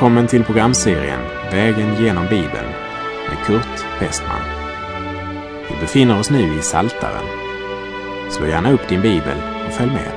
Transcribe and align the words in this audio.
Välkommen 0.00 0.26
till 0.26 0.44
programserien 0.44 1.20
Vägen 1.52 2.04
genom 2.04 2.24
Bibeln 2.24 2.68
med 3.28 3.46
Kurt 3.46 4.00
Westman. 4.00 4.40
Vi 5.68 5.80
befinner 5.80 6.20
oss 6.20 6.30
nu 6.30 6.58
i 6.58 6.62
Saltaren. 6.62 7.24
Slå 8.30 8.46
gärna 8.46 8.72
upp 8.72 8.88
din 8.88 9.02
bibel 9.02 9.36
och 9.66 9.72
följ 9.72 9.90
med. 9.90 10.12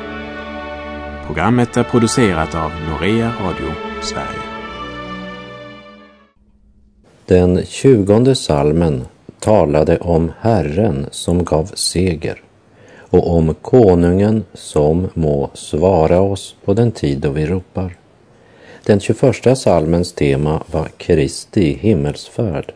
Programmet 1.26 1.78
är 1.78 1.84
producerat 1.84 2.56
av 2.56 2.72
Norea 2.90 3.32
Radio 3.42 3.74
Sverige. 4.02 4.42
Den 7.26 7.66
tjugonde 7.66 8.36
salmen 8.36 9.06
talade 9.40 9.98
om 9.98 10.32
Herren 10.40 11.06
som 11.12 11.44
gav 11.46 11.66
seger 11.66 12.42
och 13.00 13.36
om 13.36 13.56
konungen 13.62 14.44
som 14.54 15.10
må 15.14 15.50
svara 15.54 16.22
oss 16.22 16.56
på 16.66 16.74
den 16.74 16.92
tid 16.92 17.20
då 17.20 17.30
vi 17.30 17.46
ropar. 17.46 18.03
Den 18.86 19.00
21 19.00 19.58
salmens 19.58 20.14
tema 20.14 20.64
var 20.72 20.88
Kristi 20.98 21.78
himmelsfärd. 21.82 22.74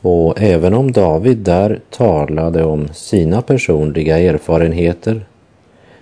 Och 0.00 0.42
även 0.42 0.74
om 0.74 0.92
David 0.92 1.38
där 1.38 1.80
talade 1.90 2.64
om 2.64 2.88
sina 2.88 3.42
personliga 3.42 4.18
erfarenheter 4.18 5.26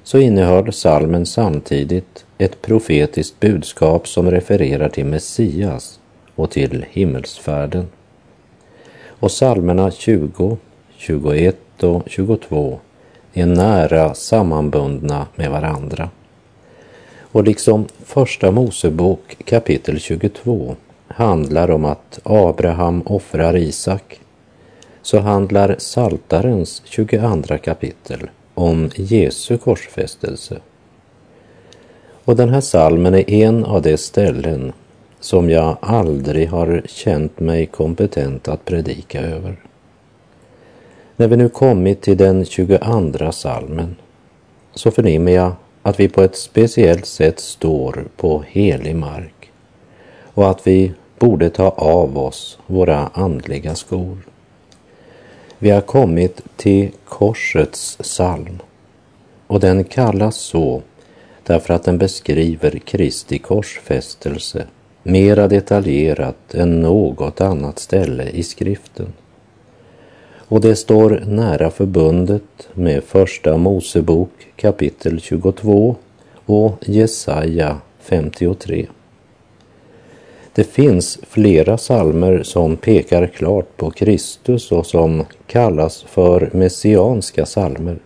så 0.02 0.18
innehöll 0.18 0.72
salmen 0.72 1.26
samtidigt 1.26 2.24
ett 2.38 2.62
profetiskt 2.62 3.40
budskap 3.40 4.08
som 4.08 4.30
refererar 4.30 4.88
till 4.88 5.06
Messias 5.06 6.00
och 6.34 6.50
till 6.50 6.86
himmelsfärden. 6.90 7.86
Och 9.06 9.30
salmerna 9.32 9.90
20, 9.90 10.56
21 10.96 11.82
och 11.82 12.02
22 12.06 12.78
är 13.32 13.46
nära 13.46 14.14
sammanbundna 14.14 15.26
med 15.34 15.50
varandra. 15.50 16.10
Och 17.36 17.44
liksom 17.44 17.86
Första 18.04 18.50
Mosebok 18.50 19.36
kapitel 19.44 20.00
22 20.00 20.76
handlar 21.08 21.70
om 21.70 21.84
att 21.84 22.20
Abraham 22.22 23.02
offrar 23.02 23.56
Isak 23.56 24.20
så 25.02 25.18
handlar 25.18 25.76
Saltarens 25.78 26.82
22 26.84 27.58
kapitel 27.58 28.30
om 28.54 28.90
Jesu 28.94 29.58
korsfästelse. 29.58 30.60
Och 32.24 32.36
den 32.36 32.48
här 32.48 32.60
salmen 32.60 33.14
är 33.14 33.30
en 33.30 33.64
av 33.64 33.82
de 33.82 33.96
ställen 33.96 34.72
som 35.20 35.50
jag 35.50 35.76
aldrig 35.80 36.48
har 36.48 36.82
känt 36.86 37.40
mig 37.40 37.66
kompetent 37.66 38.48
att 38.48 38.64
predika 38.64 39.20
över. 39.20 39.56
När 41.16 41.28
vi 41.28 41.36
nu 41.36 41.48
kommit 41.48 42.02
till 42.02 42.16
den 42.16 42.44
22 42.44 43.32
salmen 43.32 43.96
så 44.74 44.90
förnimmer 44.90 45.32
jag 45.32 45.52
att 45.86 46.00
vi 46.00 46.08
på 46.08 46.22
ett 46.22 46.36
speciellt 46.36 47.06
sätt 47.06 47.40
står 47.40 48.04
på 48.16 48.44
helig 48.48 48.96
mark 48.96 49.52
och 50.34 50.50
att 50.50 50.66
vi 50.66 50.92
borde 51.18 51.50
ta 51.50 51.68
av 51.68 52.18
oss 52.18 52.58
våra 52.66 53.10
andliga 53.14 53.74
skor. 53.74 54.18
Vi 55.58 55.70
har 55.70 55.80
kommit 55.80 56.42
till 56.56 56.90
korsets 57.04 57.96
psalm 57.96 58.58
och 59.46 59.60
den 59.60 59.84
kallas 59.84 60.36
så 60.36 60.82
därför 61.42 61.74
att 61.74 61.84
den 61.84 61.98
beskriver 61.98 62.78
Kristi 62.78 63.38
korsfästelse 63.38 64.66
mera 65.02 65.48
detaljerat 65.48 66.54
än 66.54 66.80
något 66.80 67.40
annat 67.40 67.78
ställe 67.78 68.28
i 68.30 68.42
skriften. 68.42 69.12
Och 70.48 70.60
det 70.60 70.76
står 70.76 71.22
nära 71.26 71.70
förbundet 71.70 72.68
med 72.74 73.04
Första 73.04 73.56
Mosebok 73.56 74.30
kapitel 74.56 75.20
22 75.20 75.96
och 76.46 76.72
Jesaja 76.80 77.80
53. 78.00 78.86
Det 80.52 80.64
finns 80.64 81.18
flera 81.22 81.78
salmer 81.78 82.42
som 82.42 82.76
pekar 82.76 83.26
klart 83.26 83.76
på 83.76 83.90
Kristus 83.90 84.72
och 84.72 84.86
som 84.86 85.24
kallas 85.46 86.02
för 86.02 86.50
messianska 86.52 87.46
salmer. 87.46 87.98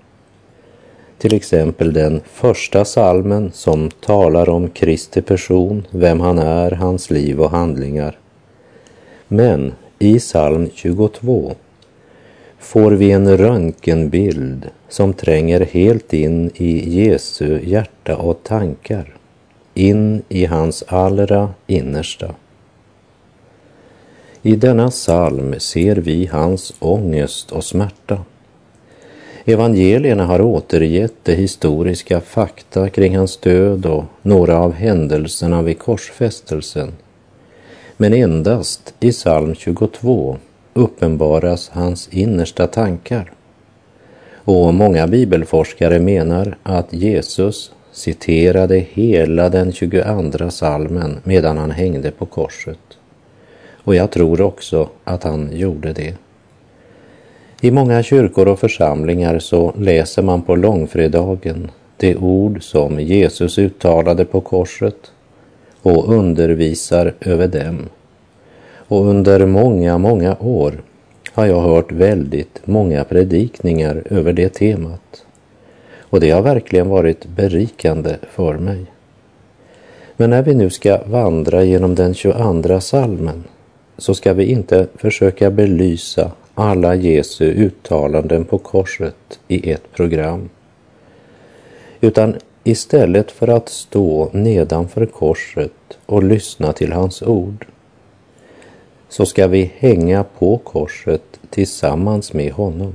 Till 1.19 1.35
exempel 1.35 1.93
den 1.93 2.21
första 2.33 2.85
salmen 2.85 3.51
som 3.55 3.91
talar 3.91 4.49
om 4.49 4.71
Kristi 4.71 5.23
person, 5.23 5.87
vem 5.91 6.21
han 6.21 6.39
är, 6.39 6.71
hans 6.71 7.11
liv 7.11 7.41
och 7.41 7.51
handlingar. 7.51 8.19
Men 9.29 9.75
i 9.99 10.19
psalm 10.19 10.71
22 10.75 11.55
får 12.61 12.91
vi 12.91 13.11
en 13.11 13.37
röntgenbild 13.37 14.71
som 14.89 15.13
tränger 15.13 15.61
helt 15.61 16.13
in 16.13 16.51
i 16.55 17.01
Jesu 17.01 17.61
hjärta 17.65 18.17
och 18.17 18.43
tankar, 18.43 19.15
in 19.75 20.23
i 20.29 20.45
hans 20.45 20.85
allra 20.87 21.55
innersta. 21.67 22.35
I 24.43 24.57
denna 24.57 24.91
psalm 24.91 25.55
ser 25.59 25.97
vi 25.97 26.27
hans 26.27 26.75
ångest 26.79 27.53
och 27.53 27.65
smärta. 27.65 28.25
Evangelierna 29.45 30.27
har 30.27 30.41
återgett 30.41 31.15
de 31.23 31.35
historiska 31.35 32.21
fakta 32.21 32.89
kring 32.89 33.17
hans 33.17 33.37
död 33.37 33.87
och 33.87 34.05
några 34.23 34.59
av 34.59 34.73
händelserna 34.73 35.63
vid 35.63 35.79
korsfästelsen. 35.79 36.93
Men 37.97 38.15
endast 38.15 38.95
i 39.01 39.13
psalm 39.13 39.55
22 39.55 40.37
uppenbaras 40.81 41.69
hans 41.69 42.09
innersta 42.09 42.67
tankar. 42.67 43.33
Och 44.35 44.75
många 44.75 45.07
bibelforskare 45.07 45.99
menar 45.99 46.57
att 46.63 46.93
Jesus 46.93 47.73
citerade 47.93 48.79
hela 48.79 49.49
den 49.49 49.73
22 49.73 50.51
salmen 50.51 51.21
medan 51.25 51.59
han 51.59 51.71
hängde 51.71 52.11
på 52.11 52.27
korset. 52.27 52.79
Och 53.85 53.95
jag 53.95 54.11
tror 54.11 54.41
också 54.41 54.89
att 55.05 55.25
han 55.25 55.51
gjorde 55.53 55.93
det. 55.93 56.15
I 57.61 57.71
många 57.71 58.03
kyrkor 58.03 58.49
och 58.49 58.59
församlingar 58.59 59.39
så 59.39 59.75
läser 59.79 60.23
man 60.23 60.43
på 60.43 60.57
långfredagen 60.57 61.71
de 61.97 62.17
ord 62.17 62.63
som 62.63 63.01
Jesus 63.01 63.59
uttalade 63.59 64.25
på 64.25 64.41
korset 64.41 65.13
och 65.83 66.15
undervisar 66.15 67.15
över 67.21 67.49
dem 67.49 67.89
och 68.91 69.07
under 69.07 69.47
många, 69.47 69.99
många 69.99 70.37
år 70.41 70.83
har 71.33 71.47
jag 71.47 71.61
hört 71.61 71.93
väldigt 71.93 72.61
många 72.65 73.05
predikningar 73.05 74.03
över 74.11 74.33
det 74.33 74.49
temat. 74.49 75.25
Och 75.99 76.21
det 76.21 76.31
har 76.31 76.43
verkligen 76.43 76.89
varit 76.89 77.27
berikande 77.27 78.17
för 78.31 78.55
mig. 78.59 78.85
Men 80.17 80.31
när 80.31 80.43
vi 80.43 80.55
nu 80.55 80.71
ska 80.71 81.01
vandra 81.07 81.65
genom 81.65 81.95
den 81.95 82.15
22 82.15 82.81
salmen 82.81 83.45
så 83.99 84.15
ska 84.15 84.33
vi 84.33 84.45
inte 84.45 84.87
försöka 84.97 85.51
belysa 85.51 86.31
alla 86.55 86.95
Jesu 86.95 87.45
uttalanden 87.45 88.45
på 88.45 88.59
korset 88.59 89.41
i 89.49 89.71
ett 89.71 89.93
program. 89.93 90.49
Utan 92.01 92.35
istället 92.65 93.31
för 93.31 93.49
att 93.49 93.69
stå 93.69 94.31
nedanför 94.33 95.07
korset 95.07 95.99
och 96.07 96.23
lyssna 96.23 96.73
till 96.73 96.93
hans 96.93 97.23
ord 97.23 97.67
så 99.11 99.27
ska 99.27 99.47
vi 99.47 99.73
hänga 99.79 100.25
på 100.25 100.59
korset 100.59 101.41
tillsammans 101.51 102.33
med 102.33 102.53
honom 102.53 102.93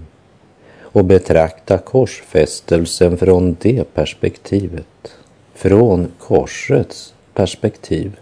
och 0.82 1.06
betrakta 1.06 1.78
korsfästelsen 1.78 3.18
från 3.18 3.58
det 3.62 3.94
perspektivet, 3.94 5.16
från 5.54 6.12
korsets 6.20 7.14
perspektiv. 7.34 8.20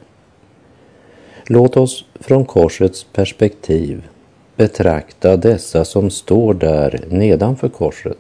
Låt 1.46 1.78
oss 1.78 2.06
från 2.20 2.46
korsets 2.46 3.04
perspektiv 3.04 4.08
betrakta 4.56 5.38
dessa 5.38 5.86
som 5.86 6.10
står 6.10 6.54
där 6.54 7.06
nedanför 7.10 7.70
korset. 7.70 8.18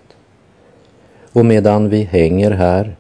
Och 1.31 1.45
medan 1.45 1.89
vi 1.89 2.03
hänger 2.03 2.51
här 2.51 2.95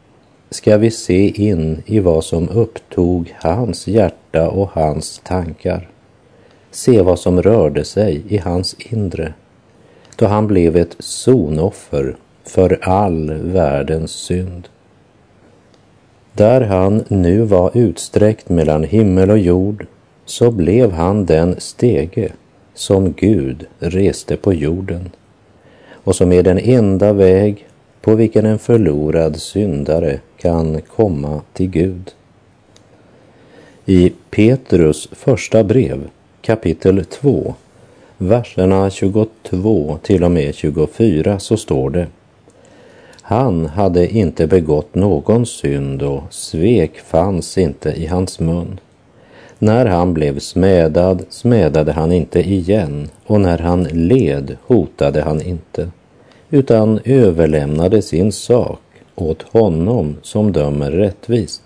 ska 0.49 0.77
vi 0.77 0.91
se 0.91 1.29
in 1.29 1.83
i 1.85 1.99
vad 1.99 2.23
som 2.23 2.49
upptog 2.49 3.35
hans 3.39 3.87
hjärta 3.87 4.49
och 4.49 4.69
hans 4.69 5.21
tankar 5.23 5.92
se 6.75 7.01
vad 7.01 7.19
som 7.19 7.41
rörde 7.41 7.83
sig 7.83 8.23
i 8.27 8.37
hans 8.37 8.75
inre 8.79 9.33
då 10.15 10.25
han 10.25 10.47
blev 10.47 10.77
ett 10.77 10.95
sonoffer 10.99 12.15
för 12.43 12.79
all 12.81 13.31
världens 13.33 14.11
synd. 14.11 14.67
Där 16.33 16.61
han 16.61 17.03
nu 17.07 17.41
var 17.41 17.71
utsträckt 17.73 18.49
mellan 18.49 18.83
himmel 18.83 19.31
och 19.31 19.37
jord 19.37 19.85
så 20.25 20.51
blev 20.51 20.91
han 20.91 21.25
den 21.25 21.55
stege 21.59 22.31
som 22.73 23.13
Gud 23.13 23.65
reste 23.79 24.37
på 24.37 24.53
jorden 24.53 25.09
och 25.91 26.15
som 26.15 26.31
är 26.31 26.43
den 26.43 26.59
enda 26.59 27.13
väg 27.13 27.67
på 28.01 28.15
vilken 28.15 28.45
en 28.45 28.59
förlorad 28.59 29.35
syndare 29.35 30.19
kan 30.37 30.81
komma 30.81 31.41
till 31.53 31.69
Gud. 31.69 32.11
I 33.85 34.13
Petrus 34.29 35.09
första 35.11 35.63
brev 35.63 36.09
kapitel 36.45 37.05
2, 37.05 37.53
verserna 38.17 38.89
22 38.89 39.97
till 40.01 40.23
och 40.23 40.31
med 40.31 40.55
24 40.55 41.39
så 41.39 41.57
står 41.57 41.89
det 41.89 42.07
Han 43.21 43.65
hade 43.65 44.07
inte 44.07 44.47
begått 44.47 44.95
någon 44.95 45.45
synd 45.45 46.01
och 46.01 46.23
svek 46.29 46.99
fanns 46.99 47.57
inte 47.57 47.89
i 47.89 48.05
hans 48.05 48.39
mun. 48.39 48.79
När 49.59 49.85
han 49.85 50.13
blev 50.13 50.39
smädad 50.39 51.25
smädade 51.29 51.91
han 51.91 52.11
inte 52.11 52.39
igen 52.39 53.09
och 53.25 53.41
när 53.41 53.57
han 53.57 53.83
led 53.83 54.57
hotade 54.65 55.21
han 55.21 55.41
inte 55.41 55.89
utan 56.49 56.99
överlämnade 57.05 58.01
sin 58.01 58.31
sak 58.31 58.81
åt 59.15 59.41
honom 59.41 60.15
som 60.21 60.51
dömer 60.51 60.91
rättvist. 60.91 61.63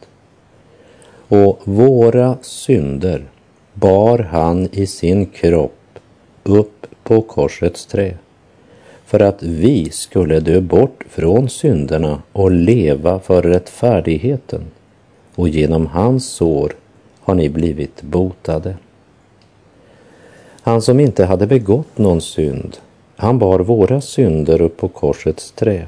Och 1.28 1.60
våra 1.64 2.38
synder 2.42 3.26
bar 3.80 4.20
han 4.20 4.70
i 4.72 4.88
sin 4.88 5.26
kropp 5.26 6.00
upp 6.44 6.88
på 7.04 7.22
korsets 7.22 7.86
trä 7.86 8.14
för 9.06 9.20
att 9.20 9.44
vi 9.44 9.90
skulle 9.90 10.40
dö 10.40 10.62
bort 10.62 11.04
från 11.10 11.50
synderna 11.50 12.22
och 12.32 12.52
leva 12.52 13.20
för 13.20 13.42
rättfärdigheten. 13.42 14.62
Och 15.36 15.50
genom 15.50 15.88
hans 15.88 16.26
sår 16.26 16.74
har 17.20 17.36
ni 17.36 17.50
blivit 17.50 18.02
botade. 18.02 18.76
Han 20.62 20.82
som 20.82 21.00
inte 21.00 21.26
hade 21.26 21.48
begått 21.48 21.98
någon 21.98 22.22
synd, 22.22 22.78
han 23.16 23.40
bar 23.40 23.60
våra 23.60 24.02
synder 24.02 24.62
upp 24.62 24.78
på 24.78 24.88
korsets 24.88 25.52
trä. 25.52 25.88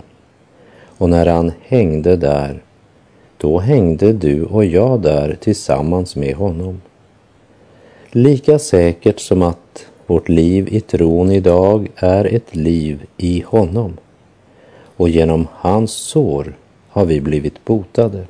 Och 0.98 1.10
när 1.10 1.26
han 1.26 1.52
hängde 1.62 2.16
där, 2.16 2.62
då 3.38 3.60
hängde 3.60 4.14
du 4.14 4.44
och 4.44 4.66
jag 4.66 5.02
där 5.02 5.38
tillsammans 5.40 6.16
med 6.16 6.36
honom. 6.36 6.82
Lika 8.12 8.60
säkert 8.60 9.20
som 9.20 9.42
att 9.42 9.86
vårt 10.08 10.30
liv 10.30 10.68
i 10.72 10.82
tron 10.82 11.32
idag 11.32 11.88
är 11.96 12.26
ett 12.26 12.56
liv 12.56 13.06
i 13.18 13.44
honom 13.48 13.98
och 14.96 15.10
genom 15.10 15.48
hans 15.54 15.92
sår 15.92 16.54
har 16.90 17.06
vi 17.06 17.22
blivit 17.22 17.66
botade. 17.66 18.24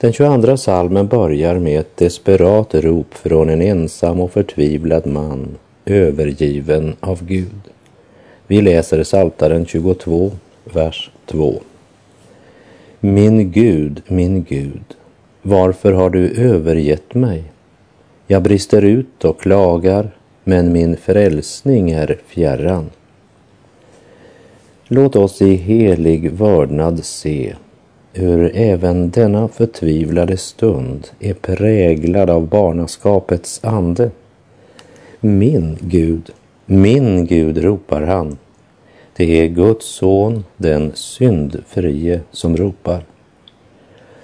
Den 0.00 0.12
22 0.12 0.56
salmen 0.56 1.06
börjar 1.06 1.58
med 1.58 1.80
ett 1.80 1.96
desperat 1.96 2.74
rop 2.74 3.14
från 3.14 3.48
en 3.48 3.62
ensam 3.62 4.20
och 4.20 4.32
förtvivlad 4.32 5.06
man, 5.06 5.48
övergiven 5.84 6.96
av 7.00 7.24
Gud. 7.24 7.62
Vi 8.46 8.62
läser 8.62 9.02
Saltaren 9.02 9.66
22, 9.66 10.32
vers 10.64 11.10
2. 11.26 11.54
Min 13.00 13.50
Gud, 13.50 14.02
min 14.06 14.44
Gud, 14.44 14.84
varför 15.42 15.92
har 15.92 16.10
du 16.10 16.28
övergett 16.28 17.14
mig? 17.14 17.53
Jag 18.26 18.42
brister 18.42 18.82
ut 18.82 19.24
och 19.24 19.40
klagar, 19.40 20.10
men 20.44 20.72
min 20.72 20.96
frälsning 20.96 21.90
är 21.90 22.18
fjärran. 22.26 22.90
Låt 24.88 25.16
oss 25.16 25.42
i 25.42 25.54
helig 25.54 26.30
vördnad 26.30 27.04
se 27.04 27.54
hur 28.12 28.52
även 28.54 29.10
denna 29.10 29.48
förtvivlade 29.48 30.36
stund 30.36 31.08
är 31.20 31.34
präglad 31.34 32.30
av 32.30 32.48
barnaskapets 32.48 33.60
ande. 33.64 34.10
Min 35.20 35.78
Gud, 35.80 36.30
min 36.66 37.26
Gud, 37.26 37.58
ropar 37.58 38.02
han. 38.02 38.38
Det 39.16 39.40
är 39.40 39.46
Guds 39.46 39.86
son, 39.86 40.44
den 40.56 40.92
syndfrie, 40.94 42.20
som 42.30 42.56
ropar. 42.56 43.04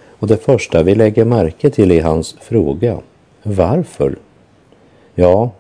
Och 0.09 0.27
det 0.27 0.37
första 0.37 0.83
vi 0.83 0.95
lägger 0.95 1.25
märke 1.25 1.71
till 1.71 1.91
är 1.91 2.03
hans 2.03 2.37
fråga. 2.41 2.99
Varför? 3.43 4.19
Ja, 5.15 5.51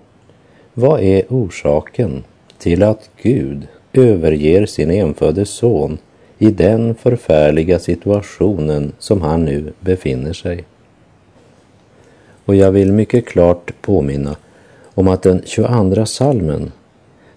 vad 0.74 1.00
är 1.00 1.24
orsaken 1.28 2.24
till 2.58 2.82
att 2.82 3.10
Gud 3.22 3.68
överger 3.92 4.66
sin 4.66 4.90
enfödde 4.90 5.46
son 5.46 5.98
i 6.38 6.50
den 6.50 6.94
förfärliga 6.94 7.78
situationen 7.78 8.92
som 8.98 9.22
han 9.22 9.44
nu 9.44 9.72
befinner 9.80 10.32
sig? 10.32 10.64
Och 12.44 12.54
jag 12.54 12.72
vill 12.72 12.92
mycket 12.92 13.26
klart 13.26 13.72
påminna 13.82 14.36
om 14.94 15.08
att 15.08 15.22
den 15.22 15.42
22 15.44 16.06
salmen 16.06 16.72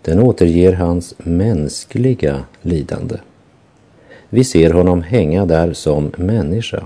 den 0.01 0.19
återger 0.19 0.73
hans 0.73 1.15
mänskliga 1.17 2.43
lidande. 2.61 3.15
Vi 4.29 4.43
ser 4.43 4.69
honom 4.69 5.01
hänga 5.01 5.45
där 5.45 5.73
som 5.73 6.11
människa. 6.17 6.83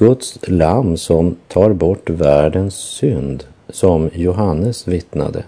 Guds 0.00 0.38
lamm 0.42 0.96
som 0.96 1.36
tar 1.48 1.72
bort 1.72 2.10
världens 2.10 2.74
synd 2.74 3.44
som 3.68 4.10
Johannes 4.14 4.88
vittnade. 4.88 5.44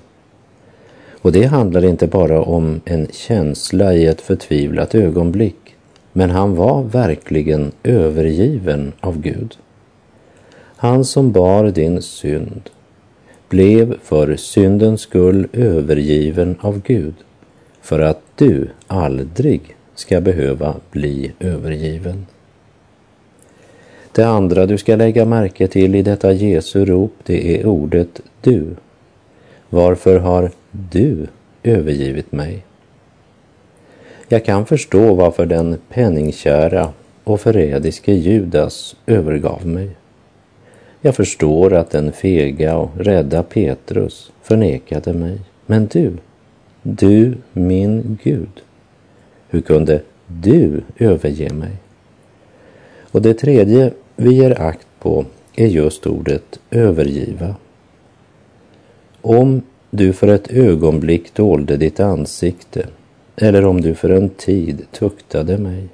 Och 1.23 1.33
det 1.33 1.45
handlar 1.45 1.85
inte 1.85 2.07
bara 2.07 2.43
om 2.43 2.81
en 2.85 3.09
känsla 3.13 3.95
i 3.95 4.07
ett 4.07 4.21
förtvivlat 4.21 4.95
ögonblick, 4.95 5.77
men 6.13 6.31
han 6.31 6.55
var 6.55 6.83
verkligen 6.83 7.73
övergiven 7.83 8.93
av 9.01 9.21
Gud. 9.21 9.57
Han 10.77 11.05
som 11.05 11.33
bar 11.33 11.65
din 11.65 12.03
synd 12.03 12.71
blev 13.49 14.01
för 14.03 14.37
syndens 14.37 15.01
skull 15.01 15.49
övergiven 15.53 16.57
av 16.61 16.83
Gud 16.83 17.15
för 17.81 18.01
att 18.01 18.23
du 18.37 18.71
aldrig 18.87 19.77
ska 19.95 20.21
behöva 20.21 20.75
bli 20.91 21.33
övergiven. 21.41 22.27
Det 24.15 24.25
andra 24.25 24.67
du 24.67 24.79
ska 24.79 24.97
lägga 24.97 25.25
märke 25.25 25.69
till 25.69 25.95
i 25.95 26.03
detta 26.03 26.33
Jesu 26.33 26.85
rop, 26.85 27.13
det 27.25 27.61
är 27.61 27.67
ordet 27.67 28.21
du. 28.41 28.67
Varför 29.69 30.19
har 30.19 30.51
du 30.71 31.27
övergivit 31.63 32.33
mig? 32.33 32.65
Jag 34.29 34.45
kan 34.45 34.67
förstå 34.67 35.15
varför 35.15 35.47
den 35.47 35.79
penningkära 35.89 36.93
och 37.25 37.41
förrädiske 37.41 38.13
Judas 38.13 38.97
övergav 39.07 39.67
mig. 39.67 39.91
Jag 41.01 41.17
förstår 41.17 41.73
att 41.73 41.91
den 41.91 42.13
fega 42.13 42.77
och 42.77 42.91
rädda 42.97 43.43
Petrus 43.43 44.33
förnekade 44.43 45.13
mig. 45.13 45.41
Men 45.67 45.87
du, 45.87 46.13
du 46.83 47.35
min 47.53 48.19
Gud, 48.23 48.63
hur 49.49 49.61
kunde 49.61 50.03
du 50.27 50.81
överge 50.99 51.53
mig? 51.53 51.73
Och 53.13 53.23
det 53.23 53.35
tredje 53.35 53.93
vi 54.17 54.35
ger 54.35 54.63
akt 54.63 54.87
på 55.01 55.25
är 55.57 55.67
just 55.67 56.07
ordet 56.07 56.61
övergiva. 56.71 57.55
Om 59.21 59.63
du 59.91 60.13
för 60.13 60.29
ett 60.29 60.51
ögonblick 60.51 61.35
dolde 61.35 61.77
ditt 61.77 62.01
ansikte 62.01 62.87
eller 63.37 63.65
om 63.65 63.81
du 63.81 63.95
för 63.95 64.11
en 64.11 64.29
tid 64.29 64.87
tuktade 64.93 65.59
mig. 65.59 65.89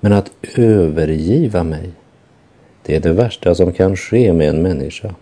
Men 0.00 0.12
att 0.12 0.30
övergiva 0.56 1.64
mig, 1.64 1.90
det 2.82 2.96
är 2.96 3.00
det 3.00 3.12
värsta 3.12 3.54
som 3.54 3.72
kan 3.72 3.96
ske 3.96 4.32
med 4.32 4.48
en 4.48 4.62
människa. 4.62 5.14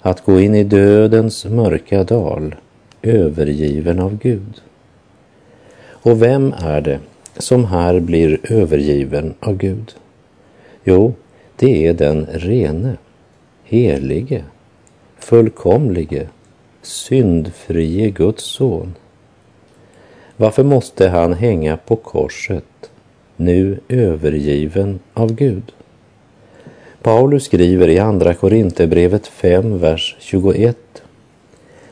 Att 0.00 0.24
gå 0.24 0.40
in 0.40 0.54
i 0.54 0.64
dödens 0.64 1.44
mörka 1.44 2.04
dal, 2.04 2.54
övergiven 3.02 4.00
av 4.00 4.18
Gud. 4.18 4.60
Och 5.82 6.22
vem 6.22 6.54
är 6.58 6.80
det 6.80 6.98
som 7.38 7.64
här 7.64 8.00
blir 8.00 8.52
övergiven 8.52 9.34
av 9.40 9.56
Gud? 9.56 9.94
Jo, 10.84 11.14
det 11.60 11.86
är 11.86 11.94
den 11.94 12.26
rene, 12.26 12.96
helige, 13.64 14.44
fullkomlige, 15.18 16.28
syndfrie 16.82 18.10
Guds 18.10 18.44
son. 18.44 18.94
Varför 20.36 20.64
måste 20.64 21.08
han 21.08 21.32
hänga 21.32 21.76
på 21.76 21.96
korset, 21.96 22.90
nu 23.36 23.78
övergiven 23.88 24.98
av 25.14 25.34
Gud? 25.34 25.72
Paulus 27.02 27.44
skriver 27.44 27.88
i 27.88 27.98
Andra 27.98 28.34
Korinthierbrevet 28.34 29.26
5, 29.26 29.78
vers 29.78 30.16
21. 30.18 30.76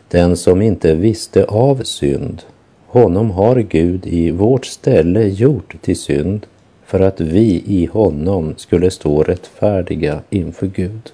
Den 0.08 0.37
som 0.37 0.62
inte 0.62 0.94
visste 0.94 1.44
av 1.44 1.82
synd, 1.82 2.42
honom 2.87 3.30
har 3.30 3.56
Gud 3.56 4.06
i 4.06 4.30
vårt 4.30 4.66
ställe 4.66 5.28
gjort 5.28 5.82
till 5.82 5.98
synd 5.98 6.46
för 6.88 7.00
att 7.00 7.21
vi 7.21 7.62
i 7.66 7.87
honom 7.87 8.54
skulle 8.57 8.90
stå 8.90 9.23
rättfärdiga 9.23 10.21
inför 10.30 10.66
Gud. 10.66 11.12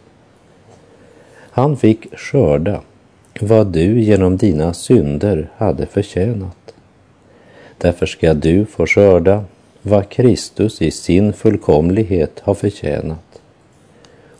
Han 1.50 1.76
fick 1.76 2.18
skörda 2.18 2.80
vad 3.40 3.66
du 3.66 4.00
genom 4.00 4.36
dina 4.36 4.74
synder 4.74 5.50
hade 5.56 5.86
förtjänat. 5.86 6.74
Därför 7.78 8.06
ska 8.06 8.34
du 8.34 8.64
få 8.64 8.86
skörda 8.86 9.44
vad 9.82 10.08
Kristus 10.08 10.82
i 10.82 10.90
sin 10.90 11.32
fullkomlighet 11.32 12.40
har 12.40 12.54
förtjänat. 12.54 13.40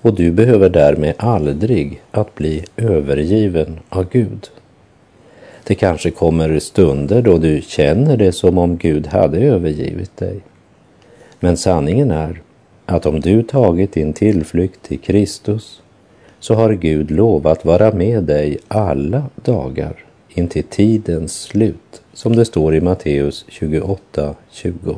Och 0.03 0.15
du 0.15 0.31
behöver 0.31 0.69
därmed 0.69 1.15
aldrig 1.17 2.03
att 2.11 2.35
bli 2.35 2.65
övergiven 2.77 3.79
av 3.89 4.09
Gud. 4.13 4.51
Det 5.65 5.75
kanske 5.75 6.11
kommer 6.11 6.59
stunder 6.59 7.23
då 7.23 7.39
du 7.39 7.63
känner 7.63 8.17
det 8.17 8.33
som 8.33 8.59
om 8.59 8.77
Gud 8.77 9.07
hade 9.07 9.39
övergivit 9.39 10.17
dig. 10.17 10.41
Men 11.45 11.57
sanningen 11.57 12.11
är 12.11 12.43
att 12.87 13.07
om 13.07 13.21
du 13.21 13.43
tagit 13.43 13.93
din 13.93 14.13
tillflykt 14.13 14.83
till 14.83 14.99
Kristus 14.99 15.83
så 16.41 16.55
har 16.55 16.73
Gud 16.73 17.11
lovat 17.11 17.65
vara 17.65 17.93
med 17.93 18.25
dig 18.25 18.59
alla 18.69 19.25
dagar 19.35 20.05
intill 20.29 20.65
tidens 20.65 21.43
slut, 21.43 22.03
som 22.13 22.37
det 22.37 22.45
står 22.45 22.75
i 22.75 22.81
Matteus 22.81 23.45
28.20. 23.49 24.97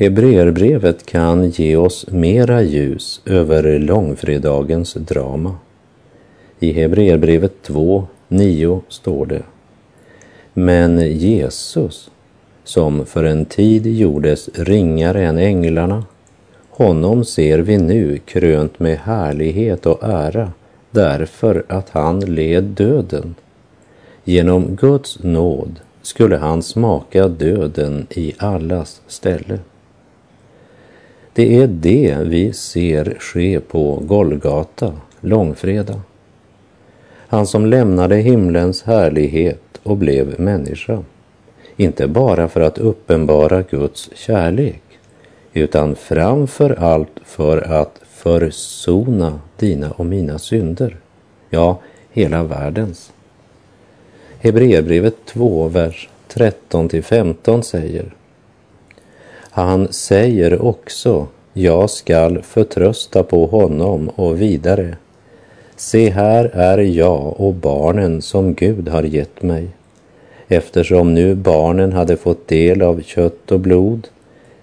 Hebreerbrevet 0.00 1.06
kan 1.06 1.50
ge 1.50 1.76
oss 1.76 2.06
mera 2.10 2.62
ljus 2.62 3.20
över 3.24 3.78
långfredagens 3.78 4.94
drama. 4.94 5.54
I 6.60 6.72
Hebreerbrevet 6.72 7.62
2, 7.62 8.06
9 8.28 8.80
står 8.88 9.26
det. 9.26 9.42
Men 10.54 11.18
Jesus, 11.18 12.10
som 12.64 13.06
för 13.06 13.24
en 13.24 13.44
tid 13.44 13.86
gjordes 13.86 14.48
ringare 14.54 15.24
än 15.26 15.38
änglarna, 15.38 16.04
honom 16.70 17.24
ser 17.24 17.58
vi 17.58 17.78
nu 17.78 18.18
krönt 18.18 18.78
med 18.80 18.98
härlighet 18.98 19.86
och 19.86 20.02
ära 20.02 20.52
därför 20.90 21.64
att 21.68 21.90
han 21.90 22.20
led 22.20 22.64
döden. 22.64 23.34
Genom 24.24 24.76
Guds 24.76 25.18
nåd 25.22 25.80
skulle 26.02 26.36
han 26.36 26.62
smaka 26.62 27.28
döden 27.28 28.06
i 28.10 28.34
allas 28.38 29.00
ställe. 29.06 29.58
Det 31.38 31.56
är 31.56 31.66
det 31.66 32.18
vi 32.24 32.52
ser 32.52 33.16
ske 33.18 33.60
på 33.60 34.02
Golgata, 34.06 34.92
långfredag. 35.20 36.00
Han 37.28 37.46
som 37.46 37.66
lämnade 37.66 38.16
himlens 38.16 38.82
härlighet 38.82 39.80
och 39.82 39.96
blev 39.96 40.40
människa. 40.40 41.02
Inte 41.76 42.06
bara 42.06 42.48
för 42.48 42.60
att 42.60 42.78
uppenbara 42.78 43.62
Guds 43.62 44.10
kärlek, 44.14 44.82
utan 45.52 45.96
framför 45.96 46.70
allt 46.70 47.20
för 47.24 47.58
att 47.58 48.00
försona 48.08 49.40
dina 49.56 49.90
och 49.90 50.06
mina 50.06 50.38
synder. 50.38 50.96
Ja, 51.50 51.80
hela 52.10 52.42
världens. 52.42 53.12
Hebreerbrevet 54.38 55.16
2, 55.26 55.68
vers 55.68 56.08
13 56.28 56.88
till 56.88 57.02
15 57.02 57.62
säger 57.62 58.14
han 59.58 59.92
säger 59.92 60.62
också, 60.62 61.26
jag 61.52 61.90
skall 61.90 62.42
förtrösta 62.42 63.22
på 63.22 63.46
honom 63.46 64.08
och 64.08 64.40
vidare. 64.40 64.96
Se, 65.76 66.10
här 66.10 66.44
är 66.44 66.78
jag 66.78 67.40
och 67.40 67.54
barnen 67.54 68.22
som 68.22 68.54
Gud 68.54 68.88
har 68.88 69.02
gett 69.02 69.42
mig. 69.42 69.68
Eftersom 70.48 71.14
nu 71.14 71.34
barnen 71.34 71.92
hade 71.92 72.16
fått 72.16 72.48
del 72.48 72.82
av 72.82 73.02
kött 73.02 73.52
och 73.52 73.60
blod 73.60 74.08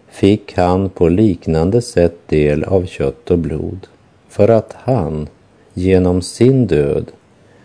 fick 0.10 0.58
han 0.58 0.90
på 0.90 1.10
liknande 1.10 1.82
sätt 1.82 2.16
del 2.28 2.64
av 2.64 2.86
kött 2.86 3.32
och 3.32 3.40
blod 3.40 3.88
för 4.30 4.48
att 4.48 4.76
han 4.78 5.28
genom 5.74 6.22
sin 6.22 6.68
död 6.68 7.12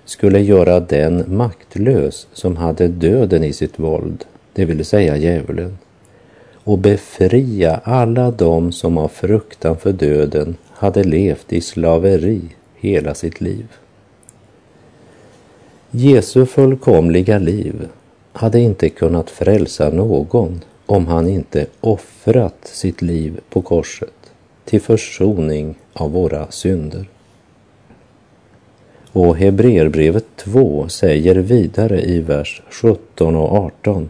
skulle 0.04 0.40
göra 0.40 0.80
den 0.80 1.24
maktlös 1.36 2.26
som 2.32 2.56
hade 2.56 2.88
döden 2.88 3.44
i 3.44 3.52
sitt 3.52 3.78
våld, 3.78 4.24
det 4.52 4.64
vill 4.64 4.84
säga 4.84 5.16
djävulen, 5.16 5.78
och 6.64 6.78
befria 6.78 7.80
alla 7.84 8.30
dem 8.30 8.72
som 8.72 8.98
av 8.98 9.08
fruktan 9.08 9.76
för 9.76 9.92
döden 9.92 10.56
hade 10.68 11.04
levt 11.04 11.52
i 11.52 11.60
slaveri 11.60 12.40
hela 12.74 13.14
sitt 13.14 13.40
liv. 13.40 13.66
Jesu 15.90 16.46
fullkomliga 16.46 17.38
liv 17.38 17.88
hade 18.32 18.60
inte 18.60 18.88
kunnat 18.88 19.30
frälsa 19.30 19.90
någon 19.90 20.60
om 20.86 21.06
han 21.06 21.28
inte 21.28 21.66
offrat 21.80 22.58
sitt 22.62 23.02
liv 23.02 23.40
på 23.50 23.62
korset 23.62 24.32
till 24.64 24.80
försoning 24.80 25.74
av 25.92 26.12
våra 26.12 26.50
synder. 26.50 27.08
Och 29.12 29.36
Hebreerbrevet 29.36 30.26
2 30.36 30.88
säger 30.88 31.34
vidare 31.34 32.02
i 32.02 32.20
vers 32.20 32.62
17 32.70 33.36
och 33.36 33.52
18. 33.52 34.08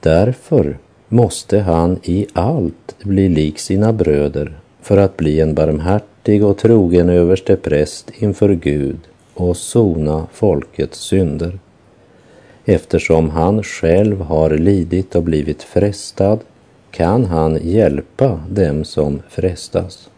Därför 0.00 0.78
måste 1.08 1.58
han 1.58 1.98
i 2.02 2.26
allt 2.32 2.96
bli 3.02 3.28
lik 3.28 3.58
sina 3.58 3.92
bröder 3.92 4.58
för 4.82 4.96
att 4.96 5.16
bli 5.16 5.40
en 5.40 5.54
barmhärtig 5.54 6.44
och 6.44 6.58
trogen 6.58 7.08
överste 7.08 7.56
präst 7.56 8.10
inför 8.18 8.54
Gud 8.54 8.98
och 9.34 9.56
sona 9.56 10.26
folkets 10.32 10.98
synder 10.98 11.58
Eftersom 12.70 13.30
han 13.30 13.62
själv 13.62 14.20
har 14.20 14.50
lidit 14.50 15.16
och 15.16 15.22
blivit 15.22 15.62
frestad 15.62 16.38
kan 16.90 17.24
han 17.24 17.58
hjälpa 17.62 18.40
dem 18.50 18.84
som 18.84 19.22
frestas. 19.28 20.10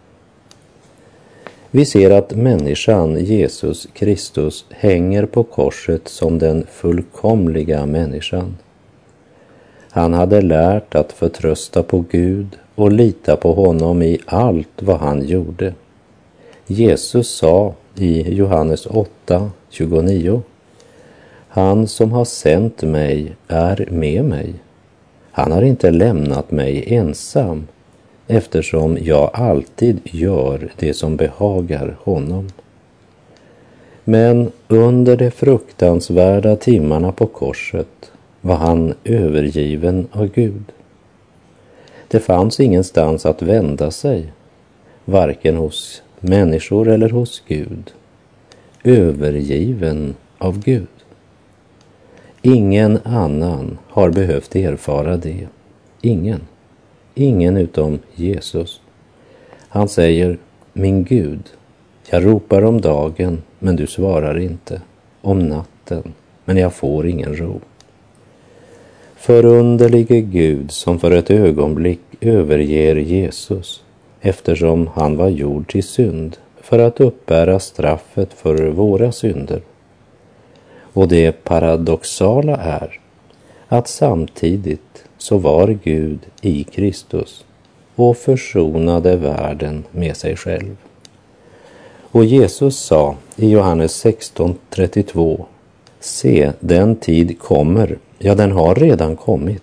Vi 1.71 1.85
ser 1.85 2.11
att 2.11 2.35
människan 2.35 3.25
Jesus 3.25 3.89
Kristus 3.93 4.65
hänger 4.71 5.27
på 5.27 5.43
korset 5.43 6.09
som 6.09 6.39
den 6.39 6.67
fullkomliga 6.71 7.87
människan. 7.87 8.57
Han 9.91 10.15
hade 10.15 10.41
lärt 10.41 10.95
att 10.95 11.13
förtrösta 11.13 11.83
på 11.83 12.05
Gud 12.11 12.59
och 12.75 12.93
lita 12.93 13.37
på 13.37 13.53
honom 13.53 14.03
i 14.03 14.19
allt 14.27 14.83
vad 14.83 15.01
han 15.01 15.27
gjorde. 15.27 15.75
Jesus 16.67 17.29
sa 17.29 17.75
i 17.95 18.35
Johannes 18.35 18.87
8, 18.87 19.51
29 19.71 20.43
han 21.53 21.87
som 21.87 22.13
har 22.13 22.25
sänt 22.25 22.83
mig 22.83 23.33
är 23.49 23.89
med 23.91 24.25
mig. 24.25 24.55
Han 25.31 25.53
har 25.53 25.63
inte 25.63 25.91
lämnat 25.91 26.51
mig 26.51 26.95
ensam 26.95 27.67
eftersom 28.27 28.99
jag 29.01 29.31
alltid 29.33 30.01
gör 30.05 30.73
det 30.77 30.95
som 30.95 31.17
behagar 31.17 31.97
honom. 32.03 32.49
Men 34.05 34.53
under 34.69 35.17
de 35.17 35.31
fruktansvärda 35.31 36.57
timmarna 36.57 37.13
på 37.13 37.27
korset 37.27 38.10
var 38.41 38.57
han 38.57 38.95
övergiven 39.05 40.09
av 40.13 40.27
Gud. 40.27 40.73
Det 42.09 42.21
fanns 42.21 42.61
ingenstans 42.61 43.27
att 43.27 43.43
vända 43.43 43.91
sig, 43.91 44.33
varken 45.05 45.57
hos 45.57 46.03
människor 46.21 46.89
eller 46.89 47.09
hos 47.09 47.43
Gud. 47.47 47.93
Övergiven 48.85 50.15
av 50.39 50.61
Gud. 50.61 50.87
Ingen 52.43 52.99
annan 53.05 53.79
har 53.89 54.11
behövt 54.11 54.57
erfara 54.57 55.17
det. 55.17 55.49
Ingen. 56.01 56.41
Ingen 57.15 57.57
utom 57.57 57.99
Jesus. 58.15 58.81
Han 59.69 59.89
säger, 59.89 60.39
min 60.73 61.05
Gud, 61.05 61.43
jag 62.11 62.27
ropar 62.27 62.65
om 62.65 62.81
dagen, 62.81 63.43
men 63.59 63.77
du 63.77 63.87
svarar 63.87 64.39
inte. 64.39 64.83
Om 65.21 65.49
natten, 65.49 66.13
men 66.45 66.57
jag 66.57 66.75
får 66.75 67.07
ingen 67.07 67.37
ro. 67.37 67.61
Förunderlige 69.21 70.21
Gud 70.21 70.71
som 70.71 70.99
för 70.99 71.11
ett 71.11 71.31
ögonblick 71.31 72.01
överger 72.21 72.97
Jesus 72.97 73.83
eftersom 74.21 74.87
han 74.87 75.17
var 75.17 75.29
gjord 75.29 75.73
till 75.73 75.83
synd 75.83 76.37
för 76.61 76.79
att 76.79 77.01
uppbära 77.01 77.61
straffet 77.61 78.33
för 78.33 78.71
våra 78.71 79.13
synder 79.13 79.63
och 80.93 81.09
det 81.09 81.45
paradoxala 81.45 82.57
är 82.57 83.01
att 83.69 83.89
samtidigt 83.89 85.05
så 85.19 85.39
var 85.39 85.79
Gud 85.83 86.21
i 86.43 86.65
Kristus 86.65 87.45
och 87.95 88.17
försonade 88.17 89.17
världen 89.17 89.85
med 89.91 90.17
sig 90.17 90.37
själv. 90.37 90.77
Och 92.11 92.25
Jesus 92.25 92.77
sa 92.77 93.17
i 93.37 93.51
Johannes 93.51 94.05
16.32 94.05 95.45
Se, 96.01 96.53
den 96.61 96.97
tid 96.97 97.39
kommer, 97.39 97.99
ja 98.19 98.35
den 98.35 98.53
har 98.53 98.75
redan 98.75 99.17
kommit, 99.17 99.63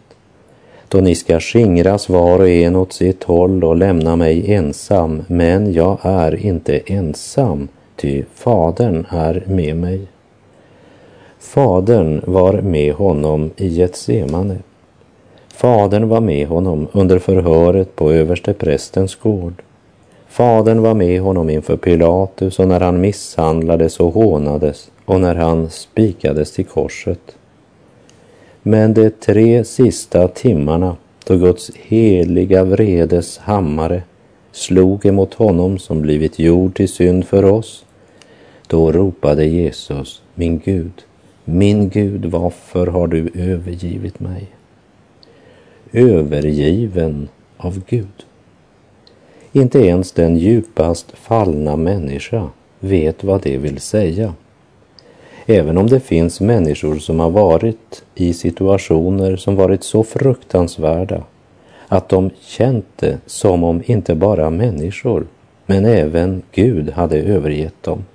då 0.88 0.98
ni 0.98 1.16
ska 1.16 1.40
skingras 1.40 2.10
var 2.10 2.40
och 2.40 2.50
en 2.50 2.76
åt 2.76 2.94
sitt 2.94 3.24
håll 3.24 3.64
och 3.64 3.76
lämna 3.76 4.16
mig 4.16 4.54
ensam, 4.54 5.24
men 5.28 5.74
jag 5.74 5.98
är 6.02 6.46
inte 6.46 6.78
ensam, 6.78 7.68
ty 7.96 8.24
Fadern 8.34 9.06
är 9.10 9.44
med 9.48 9.76
mig. 9.76 10.08
Fadern 11.40 12.22
var 12.26 12.54
med 12.62 12.94
honom 12.94 13.52
i 13.58 13.68
Getsemane. 13.68 14.58
Fadern 15.54 16.10
var 16.10 16.22
med 16.22 16.48
honom 16.48 16.88
under 16.92 17.20
förhöret 17.20 17.96
på 17.96 18.12
översteprästens 18.12 19.16
gård. 19.16 19.64
Fadern 20.30 20.82
var 20.82 20.94
med 20.94 21.22
honom 21.22 21.50
inför 21.50 21.78
Pilatus 21.78 22.60
och 22.60 22.68
när 22.68 22.80
han 22.80 23.02
misshandlades 23.02 24.00
och 24.00 24.14
hånades 24.14 24.92
och 25.06 25.22
när 25.22 25.36
han 25.36 25.70
spikades 25.70 26.52
till 26.52 26.66
korset. 26.66 27.36
Men 28.64 28.94
de 28.94 29.10
tre 29.10 29.64
sista 29.64 30.28
timmarna 30.28 30.96
då 31.26 31.38
Guds 31.38 31.72
heliga 31.76 32.64
vredes 32.64 33.38
hammare 33.38 34.04
slog 34.52 35.06
emot 35.06 35.34
honom 35.34 35.78
som 35.78 36.02
blivit 36.02 36.40
gjord 36.40 36.76
till 36.76 36.90
synd 36.90 37.26
för 37.26 37.46
oss, 37.46 37.86
då 38.68 38.92
ropade 38.92 39.46
Jesus, 39.46 40.22
min 40.36 40.60
Gud, 40.66 41.04
min 41.46 41.90
Gud, 41.90 42.26
varför 42.26 42.88
har 42.88 43.08
du 43.08 43.32
övergivit 43.36 44.20
mig? 44.20 44.48
Övergiven 45.92 47.30
av 47.58 47.82
Gud. 47.90 48.27
Inte 49.58 49.80
ens 49.80 50.12
den 50.12 50.38
djupast 50.38 51.12
fallna 51.12 51.76
människa 51.76 52.50
vet 52.80 53.24
vad 53.24 53.42
det 53.42 53.58
vill 53.58 53.80
säga. 53.80 54.34
Även 55.46 55.78
om 55.78 55.88
det 55.88 56.00
finns 56.00 56.42
människor 56.42 56.96
som 56.96 57.20
har 57.20 57.30
varit 57.30 58.04
i 58.16 58.34
situationer 58.34 59.36
som 59.36 59.56
varit 59.56 59.84
så 59.84 60.04
fruktansvärda 60.04 61.24
att 61.88 62.10
de 62.10 62.30
känt 62.42 62.86
det 62.96 63.18
som 63.26 63.64
om 63.64 63.84
inte 63.86 64.16
bara 64.16 64.50
människor, 64.50 65.28
men 65.66 65.86
även 65.86 66.42
Gud 66.52 66.90
hade 66.90 67.18
övergett 67.18 67.84
dem. 67.84 68.06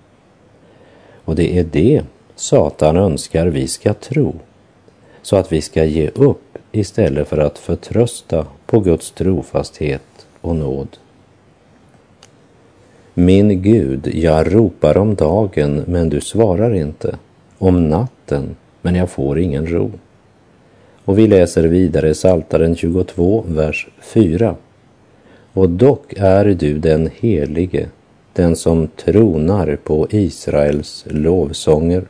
Och 1.25 1.35
det 1.35 1.59
är 1.59 1.65
det 1.65 2.03
Satan 2.37 2.97
önskar 2.97 3.47
vi 3.47 3.69
ska 3.69 3.95
tro, 3.95 4.35
så 5.23 5.37
att 5.37 5.53
vi 5.53 5.61
ska 5.61 5.85
ge 5.85 6.09
upp 6.09 6.59
istället 6.73 7.29
för 7.29 7.39
att 7.39 7.59
förtrösta 7.59 8.47
på 8.67 8.81
Guds 8.81 9.11
trofasthet 9.11 10.27
och 10.41 10.57
nåd. 10.57 10.89
Min 13.14 13.62
Gud, 13.62 14.11
jag 14.14 14.54
ropar 14.54 14.97
om 14.97 15.14
dagen, 15.14 15.85
men 15.87 16.09
du 16.09 16.21
svarar 16.21 16.75
inte. 16.75 17.16
Om 17.59 17.88
natten, 17.88 18.57
men 18.83 18.95
jag 18.95 19.11
får 19.11 19.38
ingen 19.38 19.66
ro. 19.66 19.90
Och 21.04 21.19
vi 21.19 21.26
läser 21.26 21.64
vidare 21.64 22.14
Saltaren 22.14 22.76
22, 22.76 23.45
vers 23.49 23.88
4. 24.00 24.57
Och 25.52 25.71
dock 25.71 26.12
är 26.16 26.45
du 26.45 26.78
den 26.78 27.11
helige, 27.21 27.88
den 28.33 28.57
som 28.57 28.88
tronar 28.88 29.78
på 29.85 30.07
Israels 30.11 31.04
lovsånger. 31.09 32.04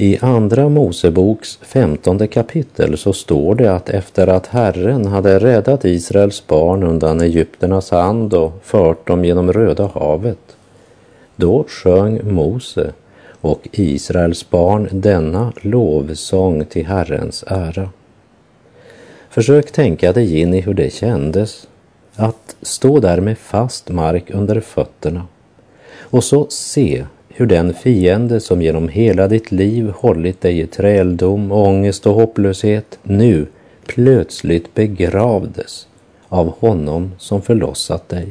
I 0.00 0.18
Andra 0.20 0.68
Moseboks 0.68 1.56
femtonde 1.62 2.26
kapitel 2.26 2.98
så 2.98 3.12
står 3.12 3.54
det 3.54 3.74
att 3.74 3.88
efter 3.88 4.26
att 4.26 4.46
Herren 4.46 5.06
hade 5.06 5.38
räddat 5.38 5.84
Israels 5.84 6.46
barn 6.46 6.82
undan 6.82 7.20
Egypternas 7.20 7.90
hand 7.90 8.34
och 8.34 8.52
fört 8.62 9.06
dem 9.06 9.24
genom 9.24 9.52
Röda 9.52 9.86
havet, 9.94 10.56
då 11.36 11.64
sjöng 11.68 12.34
Mose 12.34 12.92
och 13.40 13.68
Israels 13.72 14.50
barn 14.50 14.88
denna 14.92 15.52
lovsång 15.62 16.64
till 16.64 16.86
Herrens 16.86 17.44
ära. 17.46 17.90
Försök 19.30 19.72
tänka 19.72 20.12
dig 20.12 20.40
in 20.40 20.54
i 20.54 20.60
hur 20.60 20.74
det 20.74 20.92
kändes 20.92 21.68
att 22.16 22.56
stå 22.62 23.00
där 23.00 23.20
med 23.20 23.38
fast 23.38 23.88
mark 23.88 24.30
under 24.30 24.60
fötterna 24.60 25.26
och 26.00 26.24
så 26.24 26.46
se 26.50 27.04
hur 27.38 27.46
den 27.46 27.74
fiende 27.74 28.40
som 28.40 28.62
genom 28.62 28.88
hela 28.88 29.28
ditt 29.28 29.52
liv 29.52 29.90
hållit 29.96 30.40
dig 30.40 30.60
i 30.60 30.66
träldom, 30.66 31.52
ångest 31.52 32.06
och 32.06 32.14
hopplöshet 32.14 32.98
nu 33.02 33.46
plötsligt 33.86 34.74
begravdes 34.74 35.86
av 36.28 36.58
honom 36.58 37.12
som 37.18 37.42
förlossat 37.42 38.08
dig 38.08 38.28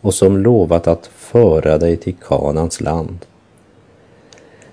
och 0.00 0.14
som 0.14 0.38
lovat 0.38 0.86
att 0.86 1.06
föra 1.06 1.78
dig 1.78 1.96
till 1.96 2.14
Kanans 2.28 2.80
land. 2.80 3.18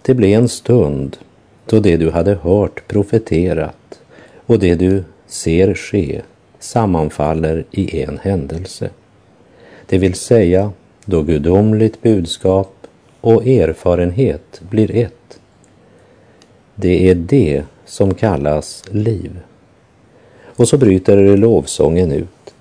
Det 0.01 0.13
blev 0.13 0.39
en 0.39 0.49
stund 0.49 1.17
då 1.65 1.79
det 1.79 1.97
du 1.97 2.09
hade 2.09 2.33
hört 2.35 2.87
profeterat 2.87 3.99
och 4.45 4.59
det 4.59 4.75
du 4.75 5.03
ser 5.27 5.73
ske 5.73 6.21
sammanfaller 6.59 7.65
i 7.71 8.01
en 8.01 8.17
händelse. 8.17 8.89
Det 9.85 9.97
vill 9.97 10.13
säga 10.13 10.71
då 11.05 11.23
gudomligt 11.23 12.01
budskap 12.01 12.78
och 13.21 13.47
erfarenhet 13.47 14.61
blir 14.69 14.95
ett. 14.95 15.39
Det 16.75 17.09
är 17.09 17.15
det 17.15 17.63
som 17.85 18.13
kallas 18.13 18.83
liv. 18.91 19.39
Och 20.55 20.67
så 20.67 20.77
bryter 20.77 21.37
lovsången 21.37 22.11
ut. 22.11 22.53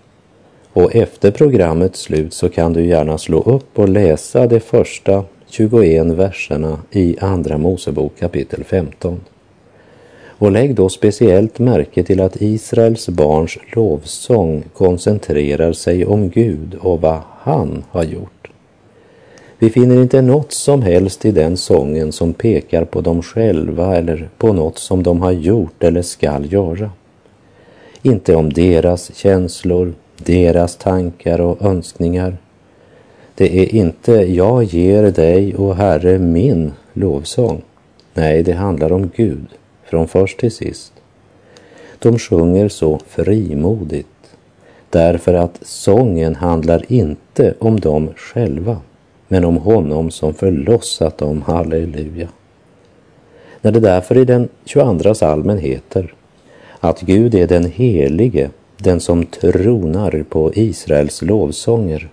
Och 0.73 0.95
efter 0.95 1.31
programmets 1.31 2.01
slut 2.01 2.33
så 2.35 2.49
kan 2.49 2.73
du 2.73 2.87
gärna 2.87 3.19
slå 3.19 3.43
upp 3.43 3.79
och 3.79 3.89
läsa 3.89 4.47
de 4.47 4.61
första 4.61 5.25
21 5.47 6.07
verserna 6.07 6.79
i 6.91 7.17
Andra 7.21 7.59
Mosebok 7.59 8.19
kapitel 8.19 8.65
15. 8.65 9.21
Och 10.41 10.53
lägg 10.53 10.75
då 10.75 10.89
speciellt 10.89 11.59
märke 11.59 12.03
till 12.03 12.21
att 12.21 12.43
Israels 12.43 13.09
barns 13.09 13.59
lovsång 13.75 14.65
koncentrerar 14.73 15.73
sig 15.73 16.07
om 16.07 16.31
Gud 16.31 16.75
och 16.75 17.01
vad 17.01 17.21
han 17.41 17.85
har 17.91 18.05
gjort. 18.05 18.38
Vi 19.61 19.71
finner 19.71 20.03
inte 20.03 20.23
något 20.23 20.53
som 20.53 20.83
helst 20.83 21.25
i 21.25 21.31
den 21.31 21.57
sången 21.57 22.13
som 22.13 22.33
pekar 22.33 22.85
på 22.85 23.01
dem 23.01 23.23
själva 23.23 23.97
eller 23.97 24.29
på 24.39 24.53
något 24.53 24.79
som 24.79 25.03
de 25.03 25.23
har 25.23 25.33
gjort 25.33 25.85
eller 25.85 26.03
skall 26.03 26.53
göra. 26.53 26.91
Inte 28.03 28.35
om 28.35 28.53
deras 28.53 29.15
känslor, 29.15 29.95
deras 30.17 30.77
tankar 30.77 31.41
och 31.41 31.63
önskningar. 31.63 32.37
Det 33.35 33.59
är 33.59 33.75
inte 33.75 34.13
jag 34.13 34.65
ger 34.65 35.03
dig, 35.03 35.55
och 35.57 35.77
Herre, 35.77 36.19
min 36.19 36.73
lovsång. 36.93 37.63
Nej, 38.15 38.43
det 38.43 38.53
handlar 38.53 38.93
om 38.93 39.11
Gud, 39.17 39.47
från 39.85 40.09
först 40.09 40.39
till 40.39 40.53
sist. 40.53 40.93
De 41.99 42.19
sjunger 42.19 42.69
så 42.69 43.01
frimodigt 43.09 44.07
därför 44.91 45.35
att 45.35 45.59
sången 45.63 46.35
handlar 46.35 46.93
inte 46.93 47.55
om 47.59 47.81
dem 47.81 48.11
själva 48.17 48.77
men 49.29 49.45
om 49.45 49.57
honom 49.57 50.11
som 50.11 50.35
förlossat 50.35 51.19
dem. 51.19 51.43
Halleluja. 51.43 52.29
När 53.61 53.73
det 53.73 53.81
därför 53.81 54.17
i 54.17 54.25
den 54.25 54.49
22 54.65 55.15
salmen 55.15 55.59
heter 55.59 56.15
att 56.81 57.01
Gud 57.01 57.35
är 57.35 57.47
den 57.47 57.65
helige, 57.65 58.51
den 58.77 59.01
som 59.01 59.27
tronar 59.27 60.25
på 60.29 60.53
Israels 60.55 61.23
lovsånger, 61.23 62.09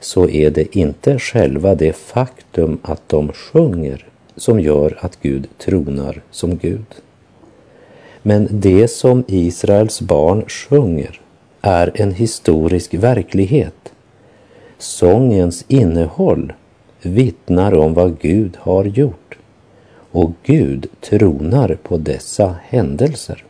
så 0.00 0.28
är 0.28 0.50
det 0.50 0.76
inte 0.76 1.18
själva 1.18 1.74
det 1.74 1.96
faktum 1.96 2.78
att 2.82 3.08
de 3.08 3.32
sjunger 3.32 4.06
som 4.36 4.60
gör 4.60 4.98
att 5.00 5.18
Gud 5.22 5.48
tronar 5.58 6.22
som 6.30 6.56
Gud. 6.56 6.86
Men 8.22 8.48
det 8.50 8.88
som 8.88 9.24
Israels 9.26 10.00
barn 10.00 10.44
sjunger 10.48 11.20
är 11.60 11.92
en 11.94 12.12
historisk 12.12 12.94
verklighet 12.94 13.83
Sångens 14.78 15.64
innehåll 15.68 16.52
vittnar 17.02 17.74
om 17.74 17.94
vad 17.94 18.20
Gud 18.20 18.56
har 18.60 18.84
gjort 18.84 19.38
och 20.10 20.32
Gud 20.42 20.86
tronar 21.00 21.78
på 21.82 21.96
dessa 21.96 22.56
händelser. 22.62 23.44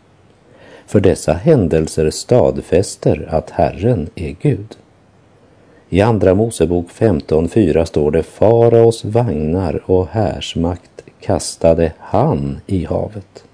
För 0.87 1.00
dessa 1.00 1.32
händelser 1.32 2.10
stadfäster 2.10 3.28
att 3.30 3.50
Herren 3.50 4.10
är 4.14 4.37
Gud. 4.40 4.76
I 5.88 6.00
Andra 6.00 6.34
Mosebok 6.34 6.87
15.4 6.90 7.84
står 7.84 8.10
det 8.10 8.22
Faraos 8.22 9.04
vagnar 9.04 9.90
och 9.90 10.08
härsmakt 10.08 11.04
kastade 11.20 11.92
han 11.98 12.60
i 12.66 12.84
havet. 12.84 13.44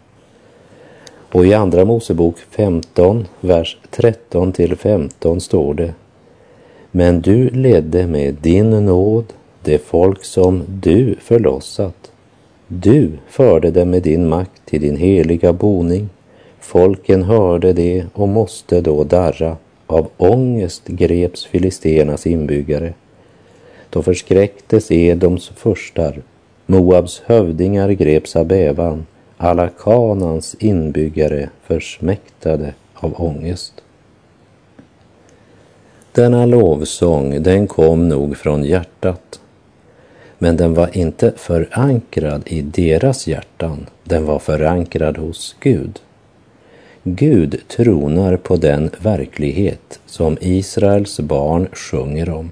Och 1.32 1.46
i 1.46 1.54
Andra 1.54 1.84
Mosebok 1.84 2.38
15, 2.38 3.26
vers 3.40 3.78
13 3.90 4.52
till 4.52 4.76
15 4.76 5.40
står 5.40 5.74
det 5.74 5.94
men 6.90 7.20
du 7.20 7.50
ledde 7.50 8.06
med 8.06 8.34
din 8.34 8.70
nåd 8.70 9.24
det 9.64 9.78
folk 9.78 10.24
som 10.24 10.62
du 10.68 11.16
förlossat. 11.20 12.12
Du 12.66 13.10
förde 13.28 13.70
dem 13.70 13.90
med 13.90 14.02
din 14.02 14.28
makt 14.28 14.62
till 14.64 14.80
din 14.80 14.96
heliga 14.96 15.52
boning. 15.52 16.08
Folken 16.60 17.22
hörde 17.22 17.72
det 17.72 18.04
och 18.12 18.28
måste 18.28 18.80
då 18.80 19.04
darra. 19.04 19.56
Av 19.86 20.08
ångest 20.16 20.86
greps 20.86 21.44
filisternas 21.44 22.26
inbyggare. 22.26 22.94
Då 23.90 24.02
förskräcktes 24.02 24.90
Edoms 24.90 25.48
förstar. 25.48 26.22
Moabs 26.66 27.22
hövdingar 27.26 27.90
greps 27.90 28.36
av 28.36 28.46
bävan. 28.46 29.06
Alla 29.36 29.68
Kanans 29.68 30.56
inbyggare 30.58 31.48
försmäktade 31.62 32.74
av 32.94 33.14
ångest. 33.22 33.82
Denna 36.12 36.46
lovsång, 36.46 37.42
den 37.42 37.66
kom 37.66 38.08
nog 38.08 38.36
från 38.36 38.64
hjärtat. 38.64 39.40
Men 40.38 40.56
den 40.56 40.74
var 40.74 40.96
inte 40.96 41.32
förankrad 41.36 42.42
i 42.46 42.62
deras 42.62 43.26
hjärtan, 43.26 43.86
den 44.04 44.24
var 44.24 44.38
förankrad 44.38 45.18
hos 45.18 45.56
Gud. 45.60 46.00
Gud 47.02 47.60
tronar 47.68 48.36
på 48.36 48.56
den 48.56 48.90
verklighet 48.98 50.00
som 50.06 50.36
Israels 50.40 51.20
barn 51.20 51.68
sjunger 51.72 52.30
om. 52.30 52.50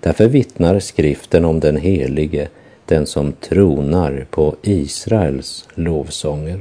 Därför 0.00 0.28
vittnar 0.28 0.78
skriften 0.78 1.44
om 1.44 1.60
den 1.60 1.76
helige, 1.76 2.48
den 2.86 3.06
som 3.06 3.32
tronar 3.32 4.26
på 4.30 4.56
Israels 4.62 5.68
lovsånger. 5.74 6.60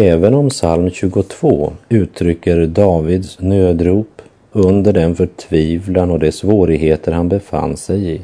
Även 0.00 0.34
om 0.34 0.48
psalm 0.48 0.90
22 0.90 1.72
uttrycker 1.88 2.66
Davids 2.66 3.38
nödrop 3.40 4.22
under 4.52 4.92
den 4.92 5.16
förtvivlan 5.16 6.10
och 6.10 6.18
de 6.18 6.32
svårigheter 6.32 7.12
han 7.12 7.28
befann 7.28 7.76
sig 7.76 8.14
i, 8.14 8.20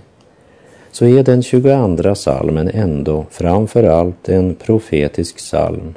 så 0.91 1.07
är 1.07 1.23
den 1.23 1.43
22 1.43 2.15
salmen 2.15 2.71
ändå 2.75 3.27
framför 3.31 3.85
allt 3.85 4.29
en 4.29 4.55
profetisk 4.55 5.37
psalm 5.37 5.95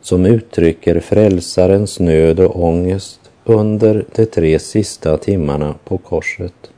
som 0.00 0.26
uttrycker 0.26 1.00
frälsarens 1.00 2.00
nöd 2.00 2.40
och 2.40 2.64
ångest 2.64 3.20
under 3.44 4.04
de 4.14 4.26
tre 4.26 4.58
sista 4.58 5.16
timmarna 5.16 5.74
på 5.84 5.98
korset. 5.98 6.70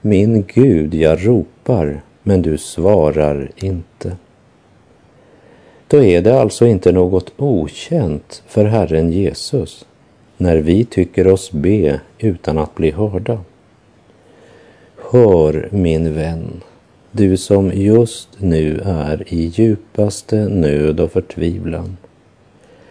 Min 0.00 0.44
Gud, 0.54 0.94
jag 0.94 1.26
ropar, 1.26 2.00
men 2.22 2.42
du 2.42 2.58
svarar 2.58 3.50
inte. 3.56 4.16
Då 5.94 6.02
är 6.02 6.22
det 6.22 6.40
alltså 6.40 6.66
inte 6.66 6.92
något 6.92 7.32
okänt 7.36 8.42
för 8.46 8.64
Herren 8.64 9.12
Jesus 9.12 9.86
när 10.36 10.56
vi 10.56 10.84
tycker 10.84 11.26
oss 11.26 11.52
be 11.52 12.00
utan 12.18 12.58
att 12.58 12.74
bli 12.74 12.90
hörda. 12.90 13.40
Hör 15.10 15.68
min 15.72 16.14
vän, 16.14 16.62
du 17.12 17.36
som 17.36 17.72
just 17.72 18.28
nu 18.38 18.80
är 18.84 19.34
i 19.34 19.46
djupaste 19.46 20.36
nöd 20.48 21.00
och 21.00 21.12
förtvivlan. 21.12 21.96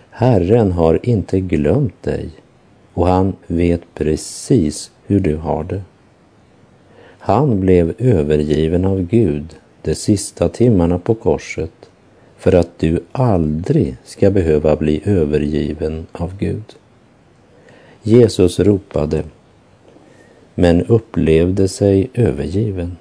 Herren 0.10 0.72
har 0.72 1.00
inte 1.04 1.40
glömt 1.40 2.04
dig 2.04 2.30
och 2.94 3.08
han 3.08 3.36
vet 3.48 3.82
precis 3.94 4.92
hur 5.06 5.20
du 5.20 5.36
har 5.36 5.64
det. 5.64 5.82
Han 7.20 7.60
blev 7.60 7.94
övergiven 7.98 8.86
av 8.86 9.02
Gud 9.02 9.56
de 9.82 9.96
sista 9.96 10.50
timmarna 10.50 11.00
på 11.00 11.16
korset 11.16 11.90
för 12.44 12.56
att 12.56 12.80
du 12.80 13.04
aldrig 13.12 13.96
ska 14.04 14.32
behöva 14.32 14.76
bli 14.76 15.02
övergiven 15.06 16.08
av 16.12 16.38
Gud. 16.38 16.64
Jesus 18.02 18.60
ropade, 18.60 19.24
men 20.56 20.86
upplevde 20.86 21.68
sig 21.68 22.10
övergiven. 22.14 22.98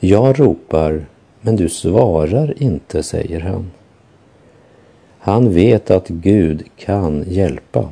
Jag 0.00 0.40
ropar, 0.40 1.06
men 1.40 1.56
du 1.56 1.68
svarar 1.68 2.62
inte, 2.62 3.02
säger 3.02 3.40
han. 3.40 3.70
Han 5.18 5.52
vet 5.52 5.90
att 5.90 6.08
Gud 6.08 6.62
kan 6.76 7.24
hjälpa, 7.28 7.88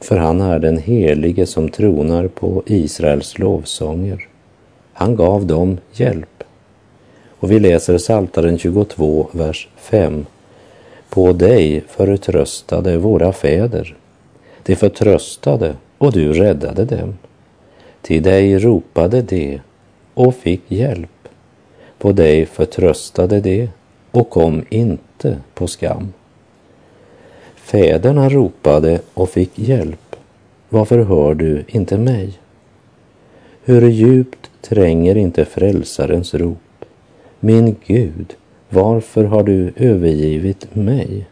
för 0.00 0.16
han 0.16 0.40
är 0.40 0.58
den 0.58 0.78
helige 0.78 1.46
som 1.46 1.68
tronar 1.68 2.28
på 2.28 2.62
Israels 2.66 3.38
lovsånger. 3.38 4.28
Han 4.92 5.16
gav 5.16 5.46
dem 5.46 5.78
hjälp. 5.92 6.35
Och 7.38 7.50
vi 7.50 7.60
läser 7.60 7.98
Psaltaren 7.98 8.58
22, 8.58 9.28
vers 9.32 9.68
5. 9.76 10.26
På 11.08 11.32
dig 11.32 11.84
förtröstade 11.88 12.96
våra 12.96 13.32
fäder. 13.32 13.96
De 14.62 14.76
förtröstade 14.76 15.74
och 15.98 16.12
du 16.12 16.32
räddade 16.32 16.84
dem. 16.84 17.18
Till 18.02 18.22
dig 18.22 18.58
ropade 18.58 19.22
de 19.22 19.60
och 20.14 20.34
fick 20.34 20.62
hjälp. 20.68 21.28
På 21.98 22.12
dig 22.12 22.46
förtröstade 22.46 23.40
de 23.40 23.68
och 24.10 24.30
kom 24.30 24.64
inte 24.68 25.38
på 25.54 25.66
skam. 25.66 26.12
Fäderna 27.56 28.28
ropade 28.28 29.00
och 29.14 29.30
fick 29.30 29.58
hjälp. 29.58 30.16
Varför 30.68 30.98
hör 30.98 31.34
du 31.34 31.64
inte 31.68 31.98
mig? 31.98 32.32
Hur 33.64 33.88
djupt 33.88 34.50
tränger 34.62 35.16
inte 35.16 35.44
frälsarens 35.44 36.34
rop? 36.34 36.58
Min 37.40 37.76
Gud, 37.86 38.36
varför 38.68 39.24
har 39.24 39.42
du 39.42 39.72
övergivit 39.76 40.74
mig? 40.74 41.26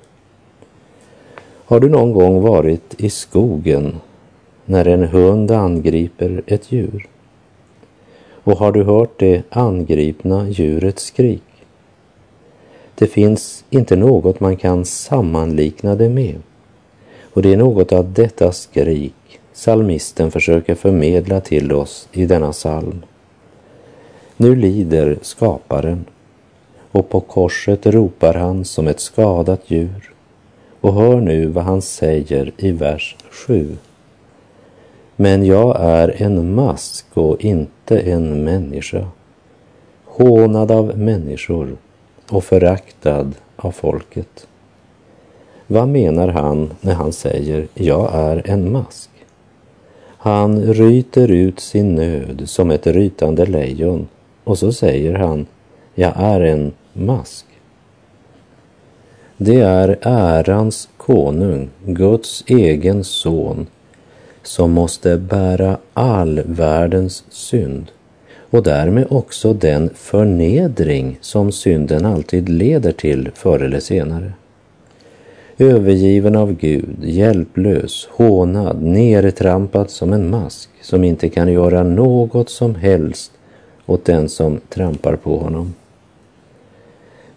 Har 1.65 1.81
du 1.81 1.89
någon 1.89 2.13
gång 2.13 2.41
varit 2.41 2.95
i 3.01 3.11
skogen 3.11 3.97
när 4.65 4.89
en 4.89 5.05
hund 5.05 5.51
angriper 5.51 6.43
ett 6.47 6.73
djur? 6.73 7.09
Och 8.31 8.59
har 8.59 8.73
du 8.73 8.83
hört 8.83 9.19
det 9.19 9.43
angripna 9.49 10.49
djurets 10.49 11.05
skrik? 11.05 11.43
Det 12.95 13.07
finns 13.07 13.65
inte 13.71 13.97
något 13.97 14.41
man 14.41 14.57
kan 14.57 14.85
sammanlikna 14.85 15.95
det 15.95 16.09
med. 16.09 16.37
Och 17.33 17.43
det 17.43 17.53
är 17.53 17.57
något 17.57 17.93
av 17.93 18.13
detta 18.13 18.53
skrik 18.53 19.15
salmisten 19.55 20.31
försöker 20.31 20.75
förmedla 20.75 21.41
till 21.41 21.73
oss 21.73 22.09
i 22.13 22.27
denna 22.27 22.53
psalm. 22.53 23.03
Nu 24.37 24.55
lider 24.55 25.19
skaparen 25.23 26.05
och 26.91 27.09
på 27.09 27.21
korset 27.21 27.87
ropar 27.87 28.35
han 28.35 28.65
som 28.65 28.87
ett 28.87 29.01
skadat 29.01 29.71
djur. 29.71 30.13
Och 30.81 30.95
hör 30.95 31.21
nu 31.21 31.47
vad 31.47 31.65
han 31.65 31.83
säger 31.83 32.53
i 32.57 32.71
vers 32.71 33.17
7. 33.31 33.77
Men 35.17 35.45
jag 35.45 35.77
är 35.81 36.23
en 36.23 36.55
mask 36.55 37.07
och 37.15 37.45
inte 37.45 37.99
en 37.99 38.45
människa, 38.45 39.07
hånad 40.05 40.71
av 40.71 40.99
människor 40.99 41.77
och 42.31 42.45
föraktad 42.45 43.33
av 43.57 43.71
folket. 43.71 44.47
Vad 45.67 45.89
menar 45.89 46.29
han 46.29 46.71
när 46.81 46.95
han 46.95 47.13
säger 47.13 47.69
jag 47.75 48.11
är 48.15 48.51
en 48.51 48.73
mask? 48.73 49.11
Han 50.19 50.63
ryter 50.63 51.31
ut 51.31 51.61
sin 51.61 51.95
nöd 51.95 52.43
som 52.45 52.71
ett 52.71 52.87
rytande 52.87 53.47
lejon 53.47 54.09
och 54.45 54.59
så 54.59 54.73
säger 54.73 55.15
han 55.15 55.47
jag 55.95 56.13
är 56.17 56.41
en 56.41 56.73
mask. 56.93 57.47
Det 59.37 59.61
är 59.61 59.99
ärans 60.03 60.89
konung, 60.97 61.69
Guds 61.87 62.45
egen 62.47 63.05
son, 63.05 63.67
som 64.43 64.71
måste 64.71 65.17
bära 65.17 65.79
all 65.95 66.41
världens 66.47 67.25
synd 67.31 67.91
och 68.51 68.63
därmed 68.63 69.07
också 69.11 69.53
den 69.53 69.91
förnedring 69.95 71.19
som 71.21 71.53
synden 71.53 72.05
alltid 72.05 72.49
leder 72.49 72.93
till 72.93 73.31
förr 73.35 73.59
eller 73.61 73.81
senare. 73.81 74.33
Övergiven 75.59 76.37
av 76.37 76.53
Gud, 76.53 76.97
hjälplös, 77.03 78.09
hånad, 78.11 78.83
nertrampad 78.83 79.91
som 79.91 80.13
en 80.13 80.31
mask 80.31 80.71
som 80.83 81.05
inte 81.05 81.29
kan 81.29 81.53
göra 81.53 81.83
något 81.83 82.51
som 82.51 82.75
helst 82.75 83.33
åt 83.87 84.05
den 84.05 84.29
som 84.29 84.61
trampar 84.69 85.17
på 85.17 85.37
honom. 85.37 85.75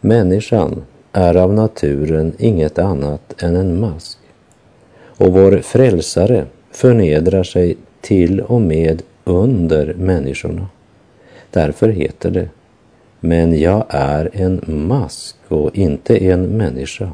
Människan 0.02 0.84
är 1.12 1.36
av 1.36 1.54
naturen 1.54 2.34
inget 2.38 2.80
annat 2.80 3.44
än 3.44 3.56
en 3.56 3.80
mask 3.80 4.18
och 5.18 5.34
vår 5.34 5.58
frälsare 5.58 6.46
förnedrar 6.72 7.44
sig 7.44 7.78
till 8.02 8.42
och 8.42 8.62
med 8.62 9.02
under 9.24 9.94
människorna. 9.94 10.68
Därför 11.52 11.90
heter 11.90 12.32
det, 12.32 12.50
men 13.20 13.60
jag 13.60 13.86
är 13.90 14.30
en 14.34 14.62
mask 14.88 15.36
och 15.48 15.78
inte 15.78 16.26
en 16.26 16.58
människa, 16.58 17.12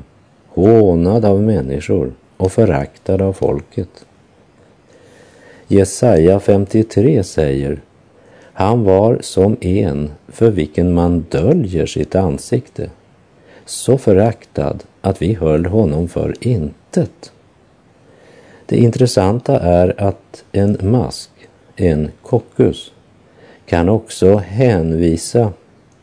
hånad 0.47 1.25
av 1.25 1.41
människor 1.41 2.13
och 2.37 2.51
föraktad 2.51 3.21
av 3.21 3.33
folket. 3.33 4.05
Jesaja 5.67 6.39
53 6.39 7.23
säger, 7.23 7.81
han 8.53 8.83
var 8.83 9.17
som 9.21 9.57
en 9.61 10.11
för 10.27 10.51
vilken 10.51 10.93
man 10.93 11.25
döljer 11.29 11.85
sitt 11.85 12.15
ansikte, 12.15 12.89
så 13.65 13.97
föraktad 13.97 14.83
att 15.01 15.21
vi 15.21 15.33
höll 15.33 15.65
honom 15.65 16.07
för 16.07 16.35
intet. 16.39 17.31
Det 18.65 18.77
intressanta 18.77 19.59
är 19.59 20.01
att 20.01 20.45
en 20.51 20.77
mask, 20.81 21.29
en 21.75 22.11
kokkus, 22.21 22.91
kan 23.65 23.89
också 23.89 24.35
hänvisa 24.35 25.53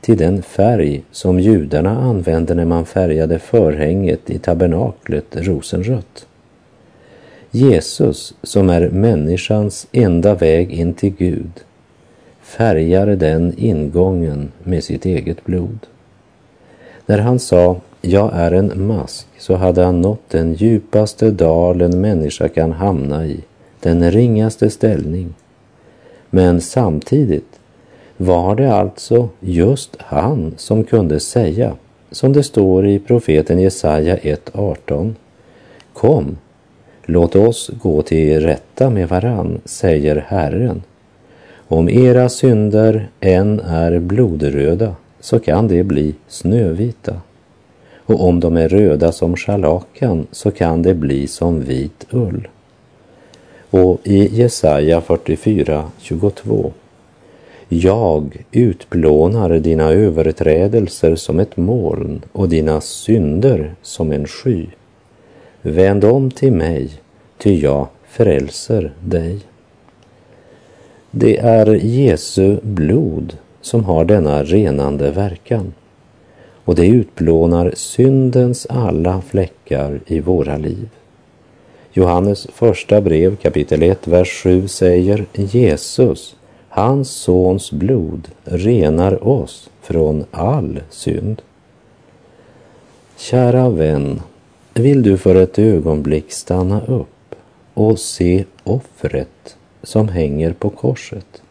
till 0.00 0.16
den 0.16 0.42
färg 0.42 1.02
som 1.10 1.40
judarna 1.40 1.98
använde 1.98 2.54
när 2.54 2.64
man 2.64 2.86
färgade 2.86 3.38
förhänget 3.38 4.30
i 4.30 4.38
tabernaklet 4.38 5.26
rosenrött. 5.32 6.26
Jesus, 7.50 8.34
som 8.42 8.70
är 8.70 8.88
människans 8.88 9.86
enda 9.92 10.34
väg 10.34 10.72
in 10.72 10.94
till 10.94 11.14
Gud, 11.16 11.50
färgar 12.56 13.06
den 13.06 13.54
ingången 13.56 14.52
med 14.62 14.84
sitt 14.84 15.06
eget 15.06 15.44
blod. 15.44 15.78
När 17.06 17.18
han 17.18 17.38
sa 17.38 17.76
jag 18.00 18.30
är 18.34 18.52
en 18.52 18.86
mask 18.86 19.26
så 19.38 19.54
hade 19.54 19.84
han 19.84 20.00
nått 20.00 20.30
den 20.30 20.54
djupaste 20.54 21.30
dal 21.30 21.80
en 21.80 22.00
människa 22.00 22.48
kan 22.48 22.72
hamna 22.72 23.26
i, 23.26 23.40
den 23.80 24.10
ringaste 24.10 24.70
ställning. 24.70 25.34
Men 26.30 26.60
samtidigt 26.60 27.60
var 28.16 28.56
det 28.56 28.72
alltså 28.72 29.28
just 29.40 29.96
han 29.98 30.54
som 30.56 30.84
kunde 30.84 31.20
säga, 31.20 31.76
som 32.10 32.32
det 32.32 32.42
står 32.42 32.86
i 32.86 32.98
profeten 32.98 33.58
Jesaja 33.58 34.16
1.18. 34.16 35.14
Kom, 35.92 36.36
låt 37.04 37.36
oss 37.36 37.70
gå 37.82 38.02
till 38.02 38.40
rätta 38.40 38.90
med 38.90 39.08
varann, 39.08 39.60
säger 39.64 40.24
Herren. 40.28 40.82
Om 41.72 41.88
era 41.88 42.28
synder 42.28 43.08
än 43.20 43.60
är 43.60 43.98
blodröda 43.98 44.94
så 45.20 45.38
kan 45.38 45.68
de 45.68 45.82
bli 45.82 46.14
snövita. 46.28 47.20
och 48.06 48.24
om 48.24 48.40
de 48.40 48.56
är 48.56 48.68
röda 48.68 49.12
som 49.12 49.36
scharlakan 49.36 50.26
så 50.32 50.50
kan 50.50 50.82
det 50.82 50.94
bli 50.94 51.26
som 51.26 51.60
vit 51.60 52.06
ull. 52.10 52.48
Och 53.70 54.00
i 54.04 54.36
Jesaja 54.36 55.00
44, 55.00 55.84
22 55.98 56.72
jag 57.68 58.44
utplånar 58.52 59.50
dina 59.50 59.90
överträdelser 59.90 61.16
som 61.16 61.38
ett 61.40 61.56
moln 61.56 62.22
och 62.32 62.48
dina 62.48 62.80
synder 62.80 63.74
som 63.82 64.12
en 64.12 64.26
sky. 64.26 64.66
Vänd 65.62 66.04
om 66.04 66.30
till 66.30 66.52
mig, 66.52 66.90
ty 67.38 67.60
jag 67.60 67.86
frälser 68.08 68.92
dig. 69.00 69.49
Det 71.12 71.38
är 71.38 71.66
Jesu 71.74 72.58
blod 72.62 73.36
som 73.60 73.84
har 73.84 74.04
denna 74.04 74.44
renande 74.44 75.10
verkan 75.10 75.72
och 76.64 76.74
det 76.74 76.86
utplånar 76.86 77.72
syndens 77.76 78.66
alla 78.66 79.20
fläckar 79.20 80.00
i 80.06 80.20
våra 80.20 80.56
liv. 80.56 80.88
Johannes 81.92 82.46
första 82.52 83.00
brev 83.00 83.36
kapitel 83.36 83.82
1, 83.82 84.06
vers 84.06 84.42
7 84.42 84.68
säger 84.68 85.26
Jesus 85.32 86.36
Hans 86.68 87.10
sons 87.10 87.72
blod 87.72 88.28
renar 88.44 89.28
oss 89.28 89.70
från 89.80 90.24
all 90.30 90.80
synd. 90.90 91.42
Kära 93.16 93.70
vän, 93.70 94.20
vill 94.74 95.02
du 95.02 95.18
för 95.18 95.34
ett 95.34 95.58
ögonblick 95.58 96.32
stanna 96.32 96.80
upp 96.86 97.34
och 97.74 97.98
se 97.98 98.44
offret 98.64 99.56
som 99.82 100.08
hänger 100.08 100.52
på 100.52 100.70
korset? 100.70 101.42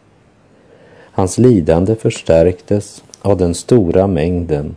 Hans 1.12 1.38
lidande 1.38 1.96
förstärktes 1.96 3.04
av 3.22 3.36
den 3.36 3.54
stora 3.54 4.06
mängden 4.06 4.76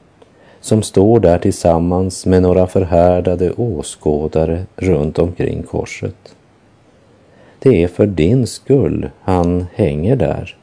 som 0.62 0.82
står 0.82 1.20
där 1.20 1.38
tillsammans 1.38 2.26
med 2.26 2.42
några 2.42 2.68
förhärdade 2.68 3.52
åskådare 3.52 4.66
runt 4.76 5.20
omkring 5.20 5.64
korset. 5.64 6.36
Det 7.60 7.84
är 7.84 7.88
för 7.88 8.08
din 8.08 8.48
skull 8.48 9.10
han 9.22 9.66
hänger 9.74 10.16
där. 10.16 10.58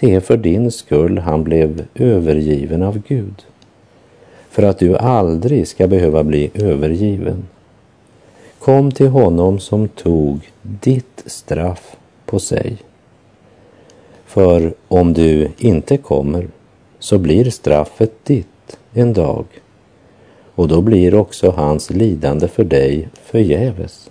Det 0.00 0.14
är 0.14 0.20
för 0.20 0.36
din 0.36 0.70
skull 0.70 1.18
han 1.18 1.44
blev 1.44 1.84
övergiven 1.94 2.82
av 2.82 3.02
Gud. 3.08 3.44
För 4.50 4.62
att 4.62 4.78
du 4.78 4.96
aldrig 4.96 5.68
ska 5.68 5.86
behöva 5.86 6.24
bli 6.24 6.50
övergiven. 6.54 7.44
Kom 8.64 8.90
till 8.90 9.08
honom 9.08 9.60
som 9.60 9.88
tog 9.88 10.50
ditt 10.62 11.22
straff 11.26 11.96
på 12.26 12.38
sig. 12.38 12.76
För 14.24 14.74
om 14.88 15.12
du 15.12 15.48
inte 15.58 15.96
kommer 15.96 16.48
så 16.98 17.18
blir 17.18 17.50
straffet 17.50 18.24
ditt 18.24 18.78
en 18.92 19.12
dag 19.12 19.44
och 20.54 20.68
då 20.68 20.80
blir 20.80 21.14
också 21.14 21.50
hans 21.50 21.90
lidande 21.90 22.48
för 22.48 22.64
dig 22.64 23.08
förgäves. 23.22 24.10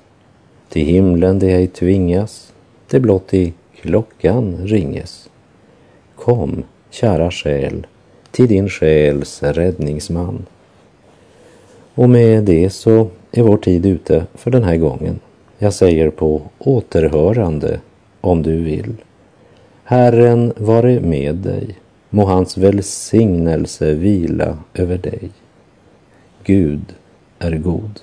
Till 0.70 0.86
himlen 0.86 1.40
det 1.40 1.52
ej 1.52 1.68
tvingas, 1.68 2.54
det 2.90 3.00
blott 3.00 3.34
i 3.34 3.54
klockan 3.82 4.58
ringes. 4.58 5.30
Kom, 6.16 6.64
kära 6.90 7.32
själ, 7.32 7.88
till 8.32 8.48
din 8.48 8.70
själs 8.70 9.44
räddningsman. 9.44 10.46
Och 11.96 12.10
med 12.10 12.44
det 12.44 12.70
så 12.70 13.08
är 13.32 13.42
vår 13.44 13.58
tid 13.58 13.86
ute 13.86 14.26
för 14.34 14.52
den 14.52 14.64
här 14.64 14.78
gången. 14.78 15.20
Jag 15.58 15.74
säger 15.74 16.10
på 16.10 16.42
återhörande 16.60 17.80
om 18.22 18.44
du 18.44 18.64
vill. 18.64 18.96
Herren 19.84 20.54
vare 20.58 21.00
med 21.00 21.36
dig, 21.36 21.78
må 22.10 22.26
hans 22.26 22.58
välsignelse 22.58 23.94
vila 23.94 24.58
över 24.74 24.98
dig. 24.98 25.30
Gud 26.44 26.96
är 27.40 27.52
god. 27.52 28.00